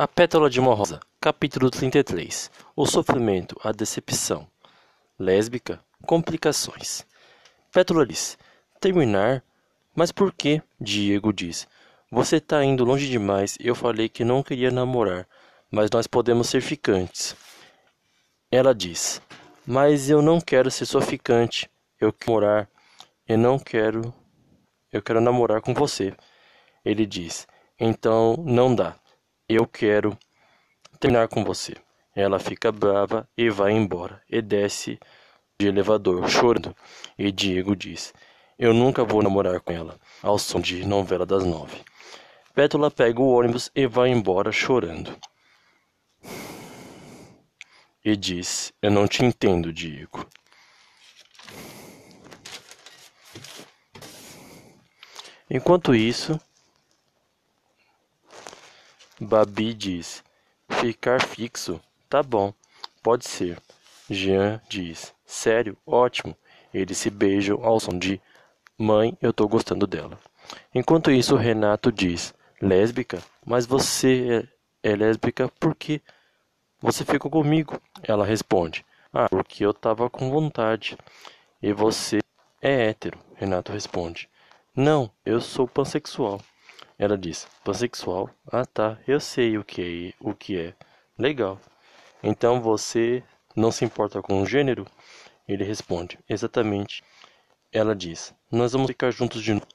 [0.00, 4.46] A Pétala de uma Rosa, capítulo 33 O sofrimento, a decepção.
[5.18, 7.04] Lésbica, complicações.
[7.72, 8.38] Pétala diz:
[8.78, 9.42] Terminar?
[9.96, 10.62] Mas por quê?
[10.80, 11.66] Diego diz:
[12.12, 13.58] Você tá indo longe demais.
[13.58, 15.26] Eu falei que não queria namorar,
[15.68, 17.34] mas nós podemos ser ficantes.
[18.52, 19.20] Ela diz:
[19.66, 21.68] Mas eu não quero ser sua ficante.
[22.00, 22.70] Eu quero morar.
[23.26, 24.14] Eu não quero.
[24.92, 26.14] Eu quero namorar com você.
[26.84, 27.48] Ele diz:
[27.80, 28.94] Então não dá.
[29.48, 30.14] Eu quero
[31.00, 31.74] terminar com você.
[32.14, 35.00] Ela fica brava e vai embora e desce
[35.58, 36.76] de elevador chorando.
[37.16, 38.12] E Diego diz:
[38.58, 41.82] Eu nunca vou namorar com ela, ao som de novela das nove.
[42.54, 45.16] Pétula pega o ônibus e vai embora chorando.
[48.04, 50.28] E diz: Eu não te entendo, Diego.
[55.48, 56.38] Enquanto isso,
[59.28, 60.24] Babi diz:
[60.80, 61.78] Ficar fixo?
[62.08, 62.50] Tá bom,
[63.02, 63.60] pode ser.
[64.08, 65.76] Jean diz: Sério?
[65.86, 66.34] Ótimo.
[66.72, 68.18] Eles se beijam ao som de
[68.78, 70.18] Mãe, eu tô gostando dela.
[70.74, 73.22] Enquanto isso, Renato diz: Lésbica?
[73.44, 74.48] Mas você
[74.82, 76.00] é, é lésbica por quê?
[76.80, 77.78] Você ficou comigo?
[78.02, 80.96] Ela responde: Ah, porque eu tava com vontade.
[81.62, 82.20] E você
[82.62, 83.18] é hétero?
[83.34, 84.26] Renato responde:
[84.74, 86.40] Não, eu sou pansexual.
[86.98, 88.28] Ela diz: Pansexual?
[88.50, 90.74] Ah tá, eu sei o que é, o que é.
[91.16, 91.60] Legal.
[92.20, 93.22] Então você
[93.54, 94.84] não se importa com o gênero?
[95.46, 97.04] Ele responde: Exatamente.
[97.72, 99.66] Ela diz: Nós vamos ficar juntos de novo.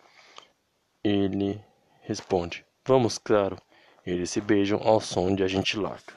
[1.02, 1.64] Ele
[2.02, 3.58] responde: Vamos, claro.
[4.06, 6.14] Eles se beijam ao som de a gente larga.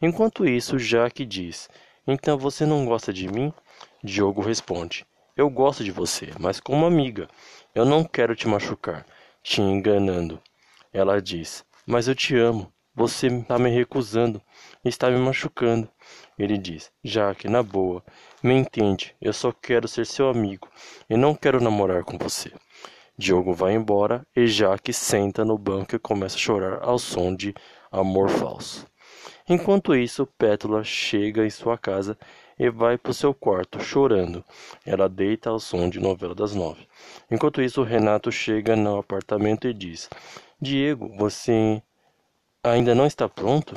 [0.00, 1.70] Enquanto isso, Jaque diz:
[2.04, 3.54] Então você não gosta de mim?
[4.02, 5.06] Diogo responde:
[5.36, 7.28] Eu gosto de você, mas como amiga.
[7.72, 9.06] Eu não quero te machucar
[9.42, 10.40] te enganando.
[10.92, 12.72] Ela diz: Mas eu te amo.
[12.94, 14.42] Você está me recusando,
[14.84, 15.88] está me machucando.
[16.38, 18.04] Ele diz: Jaque, na boa,
[18.42, 19.16] me entende.
[19.20, 20.68] Eu só quero ser seu amigo
[21.08, 22.52] e não quero namorar com você.
[23.16, 27.54] Diogo vai embora e Jaque senta no banco e começa a chorar ao som de
[27.90, 28.86] Amor Falso.
[29.48, 32.16] Enquanto isso, Pétula chega em sua casa
[32.58, 34.44] e vai para o seu quarto, chorando.
[34.84, 36.86] Ela deita ao som de novela das nove.
[37.30, 40.08] Enquanto isso, Renato chega no apartamento e diz:
[40.60, 41.82] Diego, você
[42.62, 43.76] ainda não está pronto?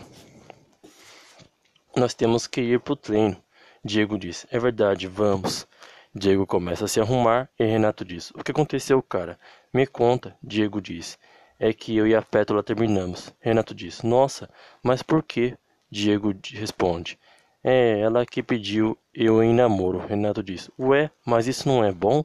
[1.95, 3.37] Nós temos que ir para o treino.
[3.83, 5.67] Diego diz: É verdade, vamos.
[6.13, 9.39] Diego começa a se arrumar e Renato diz: O que aconteceu, cara?
[9.73, 10.35] Me conta.
[10.41, 11.17] Diego diz:
[11.59, 13.33] É que eu e a Pétula terminamos.
[13.39, 14.49] Renato diz: Nossa,
[14.83, 15.57] mas por quê?
[15.89, 17.17] Diego responde:
[17.67, 19.97] é, ela que pediu eu em namoro.
[19.97, 22.23] Renato diz: Ué, mas isso não é bom?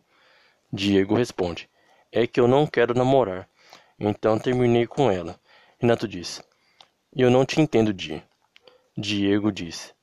[0.71, 1.67] Diego responde:
[2.13, 3.49] É que eu não quero namorar.
[3.99, 5.41] Então terminei com ela.
[5.79, 6.43] Renato diz:
[7.17, 8.23] Eu não te entendo, Di.
[8.95, 9.95] Diego diz: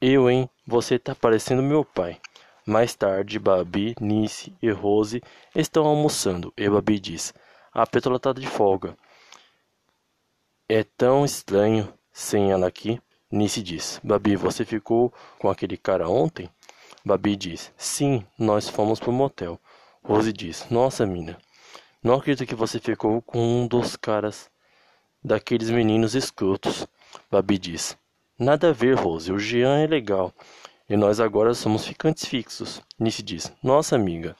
[0.00, 0.48] Eu, hein?
[0.64, 2.20] Você tá parecendo meu pai.
[2.64, 5.20] Mais tarde, Babi, Nice e Rose
[5.56, 7.34] estão almoçando e Babi diz:
[7.72, 8.96] A Pétala tá de folga.
[10.68, 13.00] É tão estranho sem ela aqui.
[13.34, 16.48] Nice diz: Babi, você ficou com aquele cara ontem?
[17.04, 19.58] Babi diz: Sim, nós fomos pro motel.
[20.04, 21.36] Rose diz: Nossa, mina,
[22.00, 24.48] não acredito que você ficou com um dos caras
[25.20, 26.86] daqueles meninos escrotos.
[27.28, 27.98] Babi diz:
[28.38, 30.32] Nada a ver, Rose, o Jean é legal.
[30.88, 32.80] E nós agora somos ficantes fixos.
[33.00, 34.36] Nice diz: Nossa, amiga,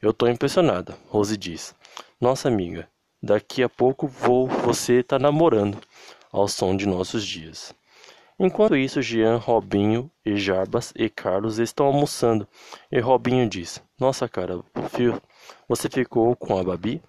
[0.00, 0.96] eu tô impressionada.
[1.08, 1.74] Rose diz:
[2.20, 2.88] Nossa, amiga,
[3.20, 5.82] daqui a pouco vou, você tá namorando
[6.30, 7.74] ao som de nossos dias.
[8.38, 12.46] Enquanto isso, Jean, Robinho e Jarbas e Carlos estão almoçando.
[12.92, 15.20] E Robinho diz: Nossa, cara, filho,
[15.66, 17.02] você ficou com a Babi?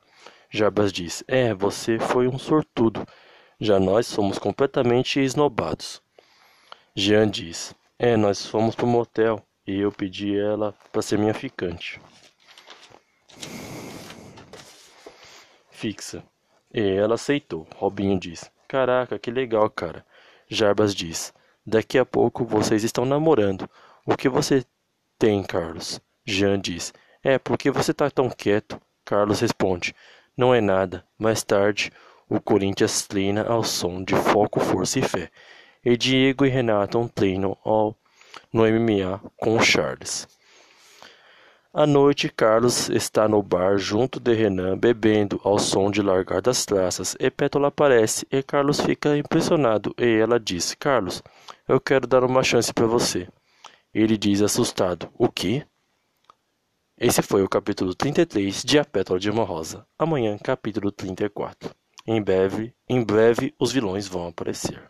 [0.50, 3.06] Jarbas diz: É, você foi um sortudo.
[3.60, 6.02] Já nós somos completamente esnobados.
[6.96, 12.00] Jean diz: É, nós fomos pro motel e eu pedi ela para ser minha ficante.
[15.70, 16.24] Fixa.
[16.74, 17.68] E ela aceitou.
[17.76, 20.06] Robinho diz: Caraca, que legal, cara.
[20.50, 21.34] Jarbas diz:
[21.66, 23.70] Daqui a pouco vocês estão namorando.
[24.06, 24.64] O que você
[25.20, 26.00] tem, Carlos?
[26.26, 28.80] Jean diz: É, porque você está tão quieto?
[29.04, 29.96] Carlos responde:
[30.36, 31.06] Não é nada.
[31.18, 31.92] Mais tarde,
[32.30, 35.30] o Corinthians treina ao som de foco, força e fé.
[35.84, 37.96] E Diego e Renato treinam ao,
[38.52, 40.28] no MMA com o Charles.
[41.74, 46.66] À noite, Carlos está no bar junto de Renan, bebendo ao som de largar das
[46.66, 47.16] traças.
[47.20, 49.94] E Pétala aparece e Carlos fica impressionado.
[49.98, 51.22] E ela diz: Carlos,
[51.68, 53.28] eu quero dar uma chance para você.
[53.94, 55.66] Ele diz assustado: O quê?
[56.98, 59.86] Esse foi o capítulo 33 de A Pétala de uma Rosa.
[60.00, 61.70] Amanhã, capítulo 34.
[62.08, 64.90] Em breve, em breve os vilões vão aparecer.